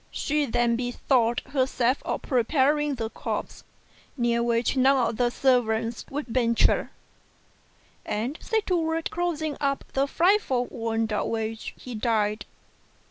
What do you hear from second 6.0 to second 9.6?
would venture; and set to work to close